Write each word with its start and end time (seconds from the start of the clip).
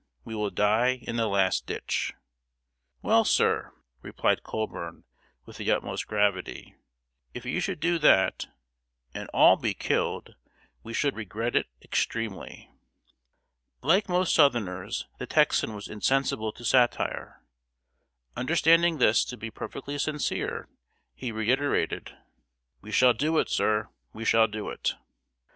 We 0.25 0.33
will 0.33 0.49
die 0.49 0.95
in 1.03 1.17
the 1.17 1.27
last 1.27 1.67
ditch!" 1.67 2.11
"Well, 3.03 3.23
sir," 3.23 3.71
replied 4.01 4.41
Colburn, 4.41 5.03
with 5.45 5.57
the 5.57 5.69
utmost 5.69 6.07
gravity, 6.07 6.73
"if 7.35 7.45
you 7.45 7.59
should 7.59 7.79
do 7.79 7.99
that 7.99 8.47
and 9.13 9.29
all 9.29 9.57
be 9.57 9.75
killed, 9.75 10.33
we 10.81 10.91
should 10.91 11.15
regret 11.15 11.55
it 11.55 11.67
extremely!" 11.83 12.71
Like 13.83 14.09
most 14.09 14.33
Southerners, 14.33 15.07
the 15.19 15.27
Texan 15.27 15.75
was 15.75 15.87
insensible 15.87 16.51
to 16.53 16.65
satire. 16.65 17.43
Understanding 18.35 18.97
this 18.97 19.23
to 19.25 19.37
be 19.37 19.51
perfectly 19.51 19.99
sincere, 19.99 20.67
he 21.13 21.31
reiterated: 21.31 22.17
"We 22.81 22.91
shall 22.91 23.13
do 23.13 23.37
it, 23.37 23.49
sir! 23.49 23.89
We 24.13 24.25
shall 24.25 24.47
do 24.47 24.69
it!" 24.69 24.95